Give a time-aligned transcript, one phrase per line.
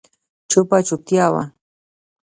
[0.49, 1.43] چوپه چوپتيا وه.